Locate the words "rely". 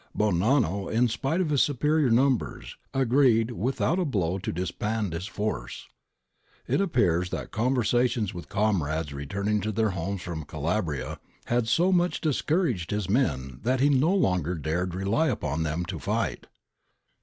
14.95-15.27